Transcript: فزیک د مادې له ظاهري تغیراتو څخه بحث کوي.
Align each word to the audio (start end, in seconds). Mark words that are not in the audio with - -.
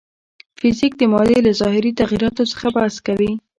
فزیک 0.59 0.93
د 0.97 1.01
مادې 1.13 1.37
له 1.45 1.51
ظاهري 1.61 1.91
تغیراتو 2.01 2.43
څخه 2.51 2.67
بحث 2.75 2.95
کوي. 3.07 3.31